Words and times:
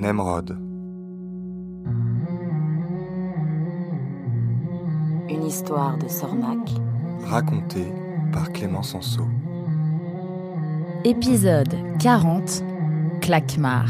Nemrod. 0.00 0.56
Une 5.28 5.44
histoire 5.44 5.98
de 5.98 6.06
Sornac. 6.06 6.70
Racontée 7.24 7.92
par 8.32 8.52
Clément 8.52 8.84
Sanso. 8.84 9.24
Épisode 11.04 11.74
40 11.98 12.62
Claquemar. 13.20 13.88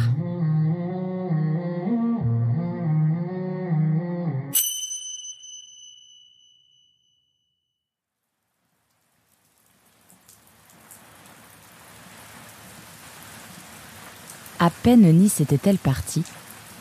À 14.68 14.70
peine 14.70 15.10
Nice 15.12 15.40
était-elle 15.40 15.78
partie 15.78 16.24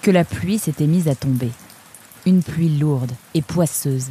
que 0.02 0.12
la 0.12 0.26
pluie 0.26 0.60
s'était 0.60 0.88
mise 0.88 1.08
à 1.08 1.16
tomber. 1.16 1.52
Une 2.26 2.44
pluie 2.44 2.78
lourde 2.78 3.14
et 3.34 3.42
poisseuse 3.42 4.08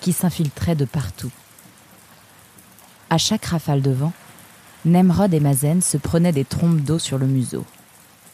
qui 0.00 0.14
s'infiltrait 0.14 0.76
de 0.76 0.86
partout. 0.86 1.30
À 3.10 3.18
chaque 3.18 3.44
rafale 3.44 3.82
de 3.82 3.90
vent, 3.90 4.14
Nemrod 4.86 5.34
et 5.34 5.40
Mazen 5.40 5.82
se 5.82 5.98
prenaient 5.98 6.32
des 6.32 6.46
trompes 6.46 6.80
d'eau 6.80 6.98
sur 6.98 7.18
le 7.18 7.26
museau. 7.26 7.66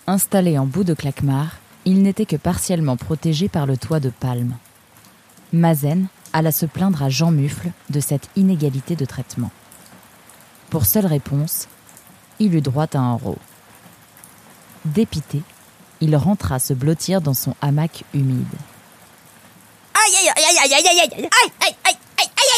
Installés 0.06 0.58
en 0.58 0.66
bout 0.66 0.84
de 0.84 0.94
claquemar, 0.94 1.56
ils 1.84 2.00
n'étaient 2.00 2.24
que 2.24 2.36
partiellement 2.36 2.96
protégés 2.96 3.48
par 3.48 3.66
le 3.66 3.76
toit 3.76 3.98
de 3.98 4.10
palme. 4.10 4.54
Mazen 5.52 6.06
alla 6.32 6.52
se 6.52 6.66
plaindre 6.66 7.02
à 7.02 7.08
Jean 7.08 7.32
Mufle 7.32 7.72
de 7.90 7.98
cette 7.98 8.28
inégalité 8.36 8.94
de 8.94 9.06
traitement. 9.06 9.50
Pour 10.70 10.86
seule 10.86 11.06
réponse, 11.06 11.66
il 12.38 12.54
eut 12.54 12.62
droit 12.62 12.86
à 12.94 13.00
un 13.00 13.14
rot. 13.14 13.38
Dépité, 14.84 15.42
il 16.00 16.14
rentra 16.16 16.58
se 16.58 16.74
blottir 16.74 17.20
dans 17.22 17.32
son 17.34 17.54
hamac 17.62 18.04
humide. 18.12 18.46
Aïe 19.94 20.14
aïe 20.16 20.28
aïe 20.28 20.44
aïe 20.44 20.74
aïe 20.74 20.74
aïe 20.74 20.88
aïe 20.88 21.00
aïe 21.00 21.24
aïe 21.60 21.76
aïe 21.84 21.84
aïe 21.84 21.96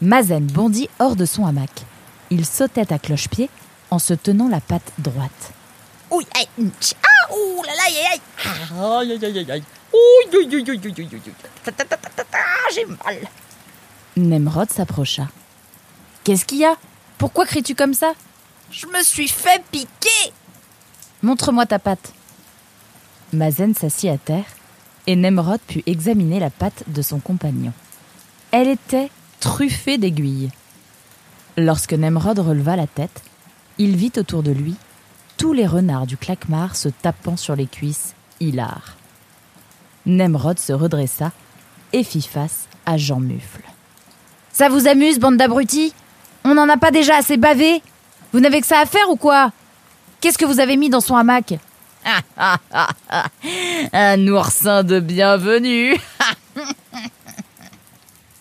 Mazen 0.01 0.47
bondit 0.47 0.89
hors 0.99 1.15
de 1.15 1.25
son 1.25 1.45
hamac. 1.45 1.69
Il 2.31 2.45
sautait 2.45 2.91
à 2.91 2.97
cloche-pied 2.97 3.49
en 3.91 3.99
se 3.99 4.15
tenant 4.15 4.49
la 4.49 4.59
patte 4.59 4.91
droite. 4.97 5.51
Ouh, 6.09 6.21
aïe, 6.35 6.47
ah, 6.57 7.33
ouh 7.33 7.63
là 7.63 7.73
là 7.75 7.83
aïe 7.87 7.97
aïe 7.97 8.21
aïe 9.03 9.11
aïe 9.11 9.25
aïe 9.25 9.37
aïe 9.37 9.51
aïe 9.51 9.63
Ouh, 9.93 9.97
aïe 10.31 10.47
aïe 10.47 10.69
aïe 10.69 10.79
aïe 10.83 10.97
aïe 10.97 11.11
aïe 11.13 11.33
Ta 11.63 11.71
ta 11.71 11.85
ta 11.85 11.97
ta 11.97 12.09
ta 12.09 12.23
ta, 12.23 12.39
j'ai 12.73 12.85
mal 12.85 13.19
Nemrod 14.15 14.69
s'approcha. 14.71 15.27
Qu'est-ce 16.23 16.45
qu'il 16.45 16.59
y 16.59 16.65
a? 16.65 16.75
Pourquoi 17.17 17.45
cries-tu 17.45 17.75
comme 17.75 17.93
ça? 17.93 18.13
Je 18.71 18.87
me 18.87 19.03
suis 19.03 19.27
fait 19.27 19.61
piquer 19.71 20.33
Montre-moi 21.21 21.65
ta 21.65 21.79
patte. 21.79 22.13
Mazen 23.33 23.73
s'assit 23.73 24.09
à 24.09 24.17
terre 24.17 24.45
et 25.05 25.15
Nemrod 25.15 25.59
put 25.59 25.83
examiner 25.85 26.39
la 26.39 26.49
patte 26.49 26.83
de 26.87 27.01
son 27.01 27.19
compagnon. 27.19 27.73
Elle 28.51 28.69
était 28.69 29.09
truffée 29.39 29.97
d'aiguilles. 29.97 30.51
Lorsque 31.57 31.93
Nemrod 31.93 32.39
releva 32.39 32.75
la 32.75 32.87
tête, 32.87 33.21
il 33.77 33.95
vit 33.95 34.13
autour 34.17 34.43
de 34.43 34.51
lui 34.51 34.75
tous 35.37 35.51
les 35.51 35.67
renards 35.67 36.07
du 36.07 36.15
claquemar 36.15 36.75
se 36.75 36.89
tapant 36.89 37.35
sur 37.35 37.55
les 37.55 37.67
cuisses, 37.67 38.13
hilar. 38.39 38.95
Nemrod 40.05 40.57
se 40.57 40.71
redressa 40.71 41.31
et 41.91 42.03
fit 42.03 42.21
face 42.21 42.67
à 42.85 42.97
Jean 42.97 43.19
Mufle. 43.19 43.63
Ça 44.51 44.69
vous 44.69 44.87
amuse, 44.87 45.19
bande 45.19 45.37
d'abrutis? 45.37 45.93
On 46.43 46.55
n'en 46.55 46.69
a 46.69 46.77
pas 46.77 46.91
déjà 46.91 47.17
assez 47.17 47.37
bavé 47.37 47.81
Vous 48.31 48.39
n'avez 48.39 48.61
que 48.61 48.67
ça 48.67 48.79
à 48.79 48.85
faire 48.85 49.09
ou 49.09 49.15
quoi? 49.15 49.51
Qu'est-ce 50.21 50.37
que 50.37 50.45
vous 50.45 50.59
avez 50.59 50.77
mis 50.77 50.89
dans 50.89 51.01
son 51.01 51.15
hamac? 51.15 51.55
Un 53.93 54.27
oursin 54.27 54.83
de 54.83 54.99
bienvenue 54.99 55.95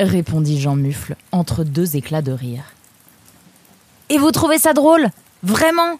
répondit 0.00 0.60
Jean 0.60 0.74
Mufle 0.74 1.14
entre 1.30 1.62
deux 1.62 1.96
éclats 1.96 2.22
de 2.22 2.32
rire. 2.32 2.64
Et 4.08 4.18
vous 4.18 4.32
trouvez 4.32 4.58
ça 4.58 4.72
drôle? 4.72 5.08
Vraiment? 5.44 5.98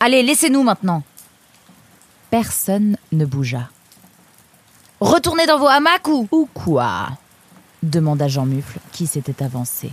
Allez, 0.00 0.22
laissez-nous 0.22 0.64
maintenant. 0.64 1.04
Personne 2.30 2.96
ne 3.12 3.24
bougea. 3.24 3.68
Retournez 5.00 5.46
dans 5.46 5.58
vos 5.58 5.68
hamacs 5.68 6.08
ou? 6.08 6.28
Ou 6.32 6.48
quoi? 6.52 7.10
demanda 7.82 8.28
Jean 8.28 8.44
Mufle 8.44 8.78
qui 8.92 9.06
s'était 9.06 9.42
avancé. 9.42 9.90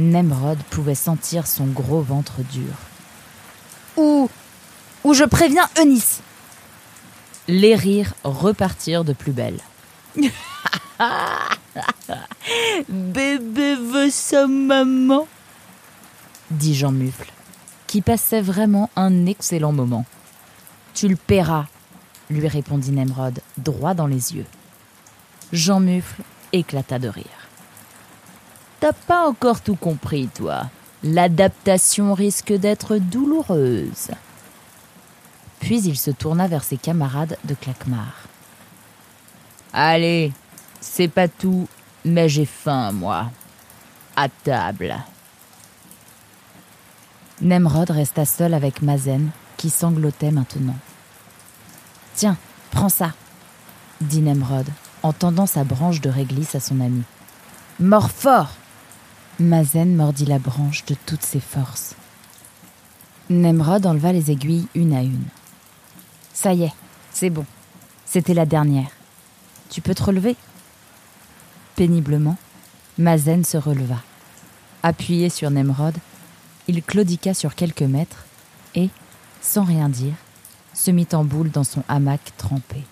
Nemrod 0.00 0.58
pouvait 0.70 0.94
sentir 0.94 1.46
son 1.46 1.66
gros 1.66 2.00
ventre 2.00 2.40
dur. 2.50 2.72
Ou. 3.96 4.30
ou 5.04 5.14
je 5.14 5.24
préviens 5.24 5.68
Eunice. 5.78 6.20
Les 7.48 7.74
rires 7.74 8.14
repartirent 8.24 9.04
de 9.04 9.12
plus 9.12 9.32
belle. 9.32 9.60
Bébé 12.88 13.76
veut 13.76 14.10
sa 14.10 14.46
maman, 14.46 15.28
dit 16.50 16.74
Jean 16.74 16.92
Mufle, 16.92 17.30
qui 17.86 18.00
passait 18.00 18.40
vraiment 18.40 18.90
un 18.96 19.26
excellent 19.26 19.72
moment. 19.72 20.06
Tu 20.94 21.08
le 21.08 21.16
paieras, 21.16 21.66
lui 22.28 22.48
répondit 22.48 22.90
Nemrod, 22.90 23.40
droit 23.58 23.94
dans 23.94 24.06
les 24.06 24.34
yeux. 24.34 24.46
Jean 25.52 25.80
Mufle 25.80 26.22
éclata 26.52 26.98
de 26.98 27.08
rire. 27.08 27.39
T'as 28.80 28.94
pas 28.94 29.28
encore 29.28 29.60
tout 29.60 29.76
compris, 29.76 30.28
toi. 30.28 30.70
L'adaptation 31.04 32.14
risque 32.14 32.52
d'être 32.52 32.96
douloureuse. 32.96 34.08
Puis 35.60 35.82
il 35.82 35.98
se 35.98 36.10
tourna 36.10 36.48
vers 36.48 36.64
ses 36.64 36.78
camarades 36.78 37.36
de 37.44 37.54
claquemar. 37.54 38.14
Allez, 39.74 40.32
c'est 40.80 41.08
pas 41.08 41.28
tout, 41.28 41.68
mais 42.06 42.30
j'ai 42.30 42.46
faim, 42.46 42.92
moi. 42.92 43.30
À 44.16 44.28
table. 44.28 44.96
Nemrod 47.42 47.90
resta 47.90 48.24
seul 48.24 48.54
avec 48.54 48.80
Mazen, 48.80 49.30
qui 49.58 49.68
sanglotait 49.68 50.30
maintenant. 50.30 50.76
Tiens, 52.14 52.36
prends 52.70 52.88
ça, 52.88 53.12
dit 54.00 54.20
Nemrod, 54.20 54.66
en 55.02 55.12
tendant 55.12 55.46
sa 55.46 55.64
branche 55.64 56.00
de 56.00 56.10
réglisse 56.10 56.54
à 56.54 56.60
son 56.60 56.80
ami. 56.80 57.02
Mors 57.78 58.10
fort 58.10 58.50
Mazen 59.40 59.96
mordit 59.96 60.26
la 60.26 60.38
branche 60.38 60.84
de 60.84 60.94
toutes 61.06 61.22
ses 61.22 61.40
forces. 61.40 61.94
Nemrod 63.30 63.86
enleva 63.86 64.12
les 64.12 64.30
aiguilles 64.30 64.66
une 64.74 64.92
à 64.92 65.00
une. 65.00 65.24
Ça 66.34 66.52
y 66.52 66.64
est, 66.64 66.74
c'est 67.10 67.30
bon. 67.30 67.46
C'était 68.04 68.34
la 68.34 68.44
dernière. 68.44 68.90
Tu 69.70 69.80
peux 69.80 69.94
te 69.94 70.02
relever? 70.02 70.36
Péniblement, 71.74 72.36
Mazen 72.98 73.42
se 73.42 73.56
releva. 73.56 74.02
Appuyé 74.82 75.30
sur 75.30 75.50
Nemrod, 75.50 75.96
il 76.68 76.82
claudiqua 76.82 77.32
sur 77.32 77.54
quelques 77.54 77.80
mètres 77.80 78.26
et, 78.74 78.90
sans 79.40 79.64
rien 79.64 79.88
dire, 79.88 80.14
se 80.74 80.90
mit 80.90 81.08
en 81.14 81.24
boule 81.24 81.50
dans 81.50 81.64
son 81.64 81.82
hamac 81.88 82.20
trempé. 82.36 82.84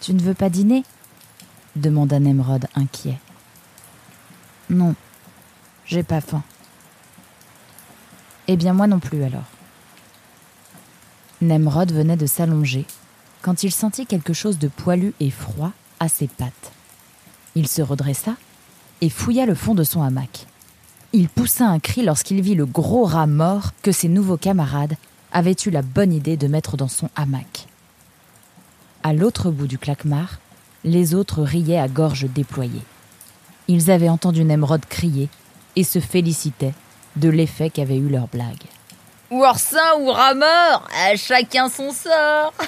Tu 0.00 0.12
ne 0.12 0.22
veux 0.22 0.34
pas 0.34 0.50
dîner? 0.50 0.82
demanda 1.76 2.18
Nemrod 2.18 2.66
inquiet. 2.74 3.20
Non, 4.70 4.94
j'ai 5.84 6.02
pas 6.02 6.20
faim. 6.20 6.42
Eh 8.48 8.56
bien 8.56 8.72
moi 8.72 8.86
non 8.86 8.98
plus 8.98 9.22
alors. 9.22 9.44
Nemrod 11.40 11.92
venait 11.92 12.16
de 12.16 12.26
s'allonger 12.26 12.86
quand 13.42 13.62
il 13.62 13.70
sentit 13.70 14.06
quelque 14.06 14.32
chose 14.32 14.58
de 14.58 14.68
poilu 14.68 15.14
et 15.20 15.30
froid 15.30 15.72
à 16.00 16.08
ses 16.08 16.26
pattes. 16.26 16.72
Il 17.54 17.68
se 17.68 17.82
redressa 17.82 18.34
et 19.00 19.08
fouilla 19.08 19.46
le 19.46 19.54
fond 19.54 19.74
de 19.74 19.84
son 19.84 20.02
hamac. 20.02 20.46
Il 21.12 21.28
poussa 21.28 21.66
un 21.66 21.78
cri 21.78 22.02
lorsqu'il 22.02 22.40
vit 22.40 22.54
le 22.54 22.66
gros 22.66 23.04
rat 23.04 23.26
mort 23.26 23.70
que 23.82 23.92
ses 23.92 24.08
nouveaux 24.08 24.36
camarades 24.36 24.96
avaient 25.32 25.56
eu 25.64 25.70
la 25.70 25.82
bonne 25.82 26.12
idée 26.12 26.36
de 26.36 26.48
mettre 26.48 26.76
dans 26.76 26.88
son 26.88 27.08
hamac. 27.14 27.66
À 29.02 29.12
l'autre 29.12 29.50
bout 29.50 29.66
du 29.66 29.78
claquemar, 29.78 30.40
les 30.84 31.14
autres 31.14 31.42
riaient 31.42 31.78
à 31.78 31.88
gorge 31.88 32.26
déployée. 32.28 32.82
Ils 33.68 33.90
avaient 33.90 34.08
entendu 34.08 34.44
Nemrod 34.44 34.84
crier 34.86 35.28
et 35.74 35.84
se 35.84 36.00
félicitaient 36.00 36.74
de 37.16 37.28
l'effet 37.28 37.70
qu'avait 37.70 37.96
eu 37.96 38.08
leur 38.08 38.28
blague. 38.28 38.64
Oursin 39.30 39.98
ou 40.00 40.10
rameur, 40.10 40.86
à 41.04 41.16
chacun 41.16 41.68
son 41.68 41.90
sort 41.92 42.54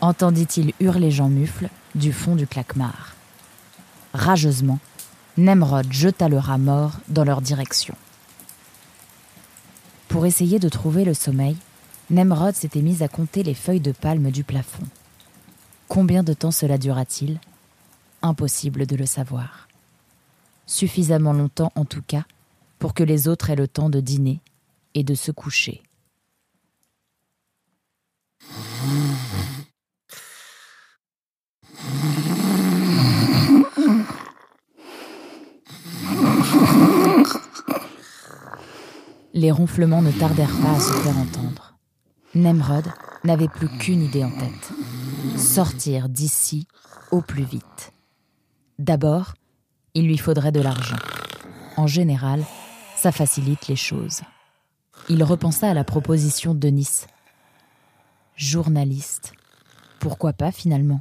entendit-il 0.00 0.72
hurler 0.80 1.10
Jean 1.10 1.28
Mufle 1.28 1.68
du 1.94 2.12
fond 2.12 2.36
du 2.36 2.46
claquemar. 2.46 3.14
Rageusement, 4.12 4.78
Nemrod 5.36 5.92
jeta 5.92 6.28
le 6.28 6.38
rat 6.38 6.58
mort 6.58 6.92
dans 7.08 7.24
leur 7.24 7.40
direction. 7.40 7.94
Pour 10.08 10.26
essayer 10.26 10.58
de 10.58 10.68
trouver 10.68 11.04
le 11.04 11.14
sommeil, 11.14 11.56
Nemrod 12.10 12.54
s'était 12.54 12.82
mis 12.82 13.02
à 13.02 13.08
compter 13.08 13.42
les 13.42 13.54
feuilles 13.54 13.80
de 13.80 13.92
palme 13.92 14.30
du 14.30 14.44
plafond. 14.44 14.84
Combien 15.88 16.22
de 16.22 16.32
temps 16.32 16.50
cela 16.50 16.78
dura-t-il 16.78 17.38
Impossible 18.22 18.86
de 18.86 18.96
le 18.96 19.06
savoir. 19.06 19.68
suffisamment 20.66 21.32
longtemps 21.32 21.72
en 21.76 21.84
tout 21.84 22.02
cas 22.02 22.24
pour 22.78 22.92
que 22.92 23.04
les 23.04 23.28
autres 23.28 23.50
aient 23.50 23.56
le 23.56 23.68
temps 23.68 23.88
de 23.88 24.00
dîner 24.00 24.40
et 24.94 25.04
de 25.04 25.14
se 25.14 25.30
coucher. 25.30 25.82
Les 39.32 39.50
ronflements 39.50 40.00
ne 40.02 40.12
tardèrent 40.12 40.48
pas 40.62 40.72
à 40.72 40.80
se 40.80 40.92
faire 40.92 41.18
entendre. 41.18 41.76
Nemrod 42.34 42.86
n'avait 43.24 43.48
plus 43.48 43.68
qu'une 43.68 44.02
idée 44.02 44.24
en 44.24 44.30
tête. 44.30 44.72
Sortir 45.36 46.08
d'ici 46.08 46.66
au 47.10 47.20
plus 47.20 47.44
vite. 47.44 47.92
D'abord, 48.78 49.34
il 49.94 50.06
lui 50.06 50.18
faudrait 50.18 50.52
de 50.52 50.60
l'argent. 50.60 50.98
En 51.78 51.86
général, 51.86 52.44
ça 52.94 53.10
facilite 53.10 53.68
les 53.68 53.76
choses. 53.76 54.20
Il 55.08 55.22
repensa 55.24 55.70
à 55.70 55.74
la 55.74 55.84
proposition 55.84 56.54
de 56.54 56.68
Nice. 56.68 57.06
Journaliste. 58.34 59.32
Pourquoi 59.98 60.34
pas 60.34 60.52
finalement? 60.52 61.00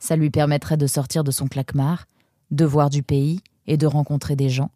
Ça 0.00 0.16
lui 0.16 0.30
permettrait 0.30 0.76
de 0.76 0.86
sortir 0.88 1.22
de 1.22 1.30
son 1.30 1.46
claquemar, 1.46 2.06
de 2.50 2.64
voir 2.64 2.90
du 2.90 3.04
pays 3.04 3.40
et 3.68 3.76
de 3.76 3.86
rencontrer 3.86 4.34
des 4.34 4.48
gens. 4.48 4.70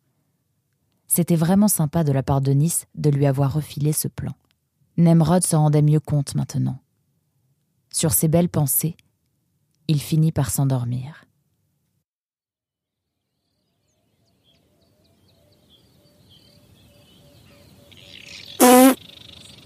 C'était 1.09 1.37
vraiment 1.37 1.69
sympa 1.69 2.05
de 2.05 2.13
la 2.13 2.23
part 2.23 2.41
de 2.41 2.53
Nice 2.53 2.87
de 2.95 3.11
lui 3.11 3.27
avoir 3.27 3.53
refilé 3.53 3.93
ce 3.93 4.07
plan. 4.07 4.33
Nemrod 4.97 5.43
s'en 5.43 5.63
rendait 5.63 5.83
mieux 5.83 6.01
compte 6.01 6.37
maintenant. 6.37 6.79
Sur 7.91 8.13
ces 8.13 8.29
belles 8.29 8.49
pensées, 8.49 8.97
il 9.89 10.01
finit 10.01 10.33
par 10.33 10.51
s'endormir. 10.51 11.25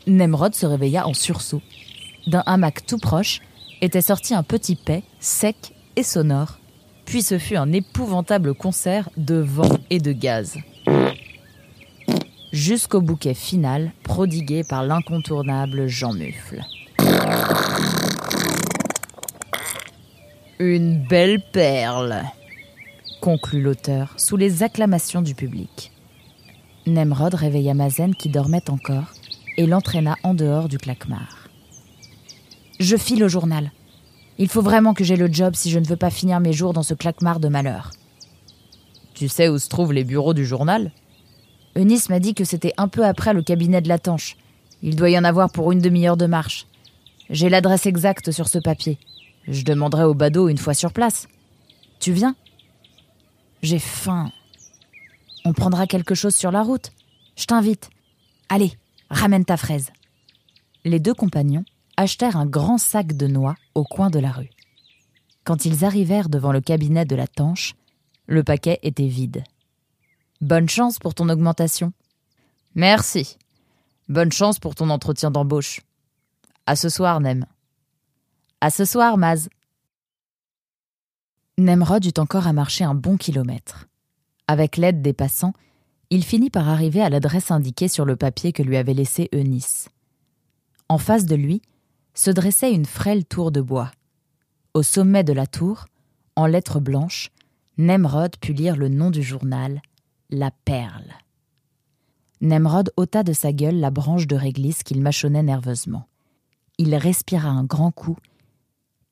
Nemrod 0.06 0.55
se 0.55 0.67
réveilla 0.67 1.06
en 1.06 1.14
sursaut. 1.14 1.62
D'un 2.26 2.43
hamac 2.47 2.87
tout 2.87 2.99
proche 2.99 3.41
était 3.81 4.00
sorti 4.00 4.35
un 4.35 4.43
petit 4.43 4.76
paix, 4.76 5.03
sec 5.20 5.75
et 5.97 6.03
sonore. 6.03 6.58
Puis 7.05 7.23
ce 7.23 7.38
fut 7.38 7.56
un 7.56 7.73
épouvantable 7.73 8.55
concert 8.55 9.08
de 9.17 9.37
vent 9.37 9.79
et 9.91 10.00
de 10.00 10.12
gaz 10.12 10.56
jusqu'au 12.56 13.03
bouquet 13.03 13.35
final 13.35 13.93
prodigué 14.03 14.64
par 14.64 14.82
l'incontournable 14.82 15.88
Jean 15.88 16.14
Muffle. 16.14 16.62
Une 20.59 21.06
belle 21.06 21.43
perle, 21.52 22.23
conclut 23.20 23.61
l'auteur 23.61 24.14
sous 24.17 24.38
les 24.38 24.62
acclamations 24.62 25.20
du 25.20 25.35
public. 25.35 25.93
Nemrod 26.87 27.35
réveilla 27.35 27.75
Mazen 27.75 28.14
qui 28.14 28.31
dormait 28.31 28.70
encore 28.70 29.12
et 29.56 29.67
l'entraîna 29.67 30.17
en 30.23 30.35
dehors 30.35 30.69
du 30.69 30.79
claquemar. 30.79 31.49
Je 32.79 32.97
file 32.97 33.25
au 33.25 33.29
journal. 33.29 33.73
Il 34.38 34.49
faut 34.49 34.62
vraiment 34.62 34.93
que 34.93 35.05
j'ai 35.05 35.17
le 35.17 35.32
job 35.32 35.55
si 35.55 35.70
je 35.70 35.79
ne 35.79 35.87
veux 35.87 35.97
pas 35.97 36.11
finir 36.11 36.41
mes 36.41 36.53
jours 36.53 36.73
dans 36.73 36.82
ce 36.82 36.94
claquemar 36.94 37.41
de 37.41 37.49
malheur. 37.49 37.91
Tu 39.14 39.29
sais 39.29 39.49
où 39.49 39.58
se 39.58 39.69
trouvent 39.69 39.94
les 39.94 40.05
bureaux 40.05 40.35
du 40.35 40.44
journal? 40.44 40.93
Eunice 41.75 42.11
m'a 42.11 42.20
dit 42.20 42.35
que 42.35 42.44
c'était 42.44 42.75
un 42.76 42.88
peu 42.88 43.05
après 43.05 43.32
le 43.32 43.43
cabinet 43.43 43.81
de 43.81 43.88
la 43.88 43.99
Tanche. 43.99 44.37
Il 44.82 44.97
doit 44.97 45.11
y 45.11 45.19
en 45.19 45.25
avoir 45.25 45.50
pour 45.50 45.73
une 45.73 45.81
demi-heure 45.81 46.19
de 46.19 46.26
marche. 46.26 46.67
J'ai 47.31 47.49
l'adresse 47.49 47.87
exacte 47.87 48.31
sur 48.31 48.49
ce 48.49 48.59
papier. 48.59 48.99
Je 49.49 49.64
demanderai 49.64 50.05
au 50.05 50.14
badaud 50.14 50.49
une 50.49 50.59
fois 50.59 50.75
sur 50.75 50.93
place. 50.93 51.29
Tu 51.99 52.12
viens? 52.12 52.37
J'ai 53.62 53.79
faim. 53.79 54.31
On 55.44 55.52
prendra 55.52 55.87
quelque 55.87 56.14
chose 56.14 56.35
sur 56.35 56.50
la 56.50 56.62
route. 56.62 56.93
Je 57.37 57.47
t'invite. 57.47 57.91
Allez, 58.49 58.73
ramène 59.11 59.44
ta 59.44 59.56
fraise. 59.56 59.91
Les 60.85 61.00
deux 61.00 61.14
compagnons 61.14 61.64
achetèrent 61.97 62.37
un 62.37 62.47
grand 62.47 62.79
sac 62.79 63.17
de 63.17 63.26
noix 63.26 63.56
au 63.75 63.85
coin 63.85 64.11
de 64.11 64.19
la 64.19 64.31
rue. 64.31 64.50
Quand 65.44 65.64
ils 65.64 65.85
arrivèrent 65.85 66.29
devant 66.29 66.53
le 66.53 66.61
cabinet 66.61 67.05
de 67.05 67.17
la 67.17 67.26
Tanche, 67.26 67.75
le 68.26 68.43
paquet 68.43 68.79
était 68.82 69.06
vide. 69.06 69.44
Bonne 70.41 70.69
chance 70.69 70.99
pour 70.99 71.14
ton 71.14 71.29
augmentation. 71.29 71.93
Merci. 72.75 73.38
Bonne 74.08 74.32
chance 74.32 74.58
pour 74.58 74.75
ton 74.75 74.91
entretien 74.91 75.31
d'embauche. 75.31 75.81
À 76.67 76.76
ce 76.76 76.88
soir, 76.88 77.20
Nem. 77.20 77.47
À 78.61 78.70
ce 78.70 78.85
soir, 78.85 79.17
Maz. 79.17 79.49
Nemrod 81.59 82.05
eut 82.05 82.19
encore 82.20 82.47
à 82.47 82.52
marcher 82.52 82.85
un 82.85 82.94
bon 82.94 83.17
kilomètre. 83.17 83.87
Avec 84.47 84.76
l'aide 84.76 85.00
des 85.00 85.12
passants, 85.12 85.55
il 86.11 86.25
finit 86.25 86.50
par 86.50 86.69
arriver 86.69 87.03
à 87.03 87.11
l'adresse 87.11 87.50
indiquée 87.50 87.88
sur 87.88 88.05
le 88.05 88.17
papier 88.17 88.53
que 88.53 88.62
lui 88.62 88.76
avait 88.76 88.94
laissé 88.94 89.29
Eunice. 89.32 89.88
En 90.88 90.99
face 90.99 91.26
de 91.26 91.35
lui 91.35 91.62
se 92.14 92.31
dressait 92.31 92.73
une 92.73 92.87
frêle 92.87 93.25
tour 93.25 93.50
de 93.50 93.61
bois. 93.61 93.91
Au 94.75 94.82
sommet 94.82 95.25
de 95.25 95.32
la 95.32 95.47
tour, 95.47 95.87
en 96.37 96.47
lettres 96.47 96.81
blanches, 96.81 97.31
Nemrod 97.79 98.37
put 98.37 98.53
lire 98.53 98.76
le 98.76 98.88
nom 98.88 99.11
du 99.11 99.23
journal, 99.23 99.82
la 100.31 100.50
perle. 100.64 101.12
Nemrod 102.41 102.93
ôta 102.97 103.23
de 103.23 103.32
sa 103.32 103.52
gueule 103.52 103.81
la 103.81 103.91
branche 103.91 104.26
de 104.26 104.37
réglisse 104.37 104.82
qu'il 104.82 105.00
mâchonnait 105.00 105.43
nerveusement. 105.43 106.06
Il 106.79 106.94
respira 106.94 107.49
un 107.49 107.64
grand 107.64 107.91
coup 107.91 108.17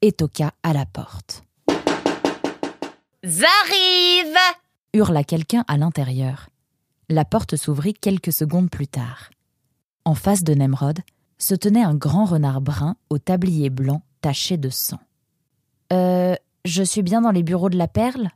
et 0.03 0.13
toqua 0.13 0.53
à 0.63 0.73
la 0.73 0.87
porte. 0.87 1.45
J'arrive 3.23 4.37
hurla 4.93 5.25
quelqu'un 5.25 5.65
à 5.67 5.77
l'intérieur. 5.77 6.49
La 7.11 7.25
porte 7.25 7.57
s'ouvrit 7.57 7.95
quelques 7.95 8.33
secondes 8.33 8.71
plus 8.71 8.89
tard. 8.89 9.31
En 10.05 10.15
face 10.15 10.43
de 10.43 10.55
Nemrod 10.55 11.01
se 11.39 11.55
tenait 11.55 11.83
un 11.83 11.95
grand 11.95 12.25
renard 12.25 12.61
brun 12.61 12.97
au 13.11 13.19
tablier 13.19 13.71
blanc 13.71 14.03
taché 14.21 14.57
de 14.57 14.71
sang. 14.71 15.01
Euh, 15.93 16.35
je 16.65 16.83
suis 16.83 17.03
bien 17.03 17.21
dans 17.21 17.31
les 17.31 17.43
bureaux 17.43 17.69
de 17.69 17.77
la 17.77 17.89
perle? 17.89 18.31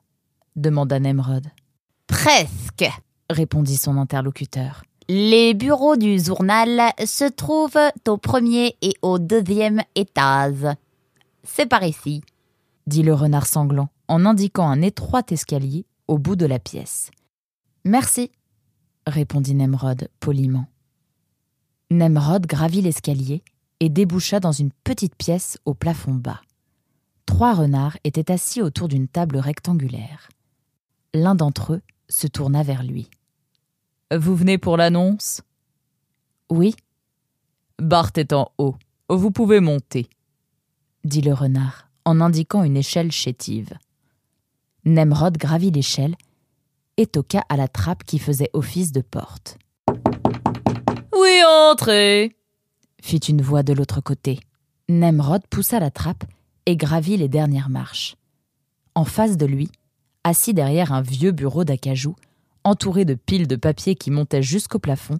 demanda 0.56 0.98
Nemrod. 0.98 1.46
Presque, 2.06 2.90
répondit 3.30 3.76
son 3.76 3.96
interlocuteur. 3.96 4.82
Les 5.08 5.54
bureaux 5.54 5.96
du 5.96 6.18
journal 6.18 6.92
se 7.06 7.24
trouvent 7.24 7.78
au 8.06 8.18
premier 8.18 8.76
et 8.82 8.94
au 9.00 9.18
deuxième 9.18 9.82
étage. 9.94 10.66
C'est 11.42 11.66
par 11.66 11.84
ici, 11.84 12.22
dit 12.86 13.02
le 13.02 13.14
renard 13.14 13.46
sanglant 13.46 13.88
en 14.08 14.26
indiquant 14.26 14.68
un 14.68 14.82
étroit 14.82 15.22
escalier 15.30 15.86
au 16.08 16.18
bout 16.18 16.36
de 16.36 16.44
la 16.44 16.58
pièce. 16.58 17.10
Merci, 17.84 18.30
répondit 19.08 19.54
Nemrod 19.54 20.08
poliment. 20.20 20.66
Nemrod 21.90 22.46
gravit 22.46 22.82
l'escalier 22.82 23.42
et 23.80 23.88
déboucha 23.88 24.40
dans 24.40 24.52
une 24.52 24.70
petite 24.84 25.14
pièce 25.16 25.58
au 25.64 25.74
plafond 25.74 26.14
bas. 26.14 26.42
Trois 27.26 27.54
renards 27.54 27.96
étaient 28.04 28.30
assis 28.30 28.62
autour 28.62 28.88
d'une 28.88 29.08
table 29.08 29.38
rectangulaire. 29.38 30.28
L'un 31.14 31.34
d'entre 31.34 31.74
eux 31.74 31.82
se 32.08 32.26
tourna 32.26 32.62
vers 32.62 32.82
lui. 32.82 33.08
Vous 34.14 34.34
venez 34.34 34.58
pour 34.58 34.76
l'annonce? 34.76 35.42
Oui. 36.50 36.74
Bart 37.78 38.10
est 38.16 38.32
en 38.32 38.50
haut. 38.58 38.76
Vous 39.08 39.30
pouvez 39.30 39.60
monter, 39.60 40.08
dit 41.04 41.20
le 41.20 41.32
renard 41.32 41.88
en 42.04 42.20
indiquant 42.20 42.64
une 42.64 42.76
échelle 42.76 43.12
chétive. 43.12 43.74
Nemrod 44.84 45.36
gravit 45.36 45.70
l'échelle 45.70 46.16
et 46.98 47.06
toqua 47.06 47.42
à 47.48 47.56
la 47.56 47.68
trappe 47.68 48.04
qui 48.04 48.18
faisait 48.18 48.50
office 48.52 48.92
de 48.92 49.00
porte. 49.00 49.56
Oui, 51.16 51.40
entrez 51.70 52.34
fit 53.00 53.16
une 53.16 53.40
voix 53.40 53.62
de 53.62 53.72
l'autre 53.72 54.00
côté. 54.00 54.40
Nemrod 54.88 55.42
poussa 55.48 55.80
la 55.80 55.90
trappe 55.90 56.24
et 56.66 56.76
gravit 56.76 57.16
les 57.16 57.28
dernières 57.28 57.70
marches. 57.70 58.16
En 58.94 59.04
face 59.04 59.36
de 59.36 59.46
lui, 59.46 59.70
assis 60.24 60.52
derrière 60.52 60.92
un 60.92 61.00
vieux 61.00 61.30
bureau 61.30 61.64
d'acajou, 61.64 62.16
entouré 62.64 63.04
de 63.04 63.14
piles 63.14 63.46
de 63.46 63.56
papier 63.56 63.94
qui 63.94 64.10
montaient 64.10 64.42
jusqu'au 64.42 64.78
plafond, 64.78 65.18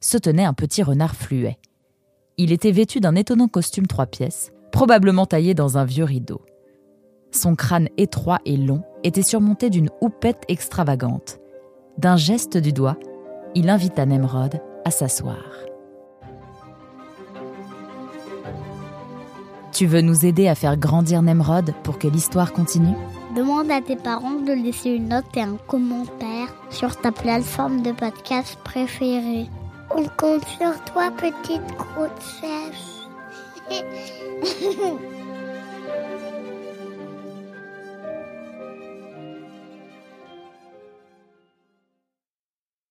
se 0.00 0.18
tenait 0.18 0.44
un 0.44 0.52
petit 0.52 0.82
renard 0.82 1.14
fluet. 1.14 1.58
Il 2.36 2.52
était 2.52 2.72
vêtu 2.72 3.00
d'un 3.00 3.14
étonnant 3.14 3.48
costume 3.48 3.86
trois 3.86 4.06
pièces, 4.06 4.52
probablement 4.72 5.24
taillé 5.24 5.54
dans 5.54 5.78
un 5.78 5.84
vieux 5.84 6.04
rideau. 6.04 6.42
Son 7.30 7.54
crâne 7.54 7.88
étroit 7.96 8.40
et 8.44 8.56
long 8.56 8.82
était 9.04 9.22
surmonté 9.22 9.70
d'une 9.70 9.90
houppette 10.00 10.42
extravagante. 10.48 11.38
D'un 11.98 12.16
geste 12.16 12.56
du 12.56 12.72
doigt, 12.72 12.96
il 13.54 13.68
invita 13.68 14.04
Nemrod 14.04 14.60
à 14.84 14.90
s'asseoir. 14.90 15.44
Tu 19.72 19.86
veux 19.86 20.00
nous 20.00 20.24
aider 20.24 20.48
à 20.48 20.54
faire 20.54 20.76
grandir 20.76 21.22
Nemrod 21.22 21.74
pour 21.82 21.98
que 21.98 22.08
l'histoire 22.08 22.52
continue? 22.52 22.94
Demande 23.36 23.70
à 23.70 23.80
tes 23.80 23.96
parents 23.96 24.40
de 24.40 24.52
laisser 24.52 24.90
une 24.90 25.08
note 25.08 25.24
et 25.36 25.42
un 25.42 25.56
commentaire 25.66 26.54
sur 26.70 26.96
ta 26.96 27.10
plateforme 27.12 27.82
de 27.82 27.92
podcast 27.92 28.56
préférée. 28.64 29.48
On 29.90 30.04
compte 30.16 30.46
sur 30.46 30.84
toi, 30.84 31.10
petite 31.10 31.76
croûte 31.76 32.10
sèche. 32.20 33.04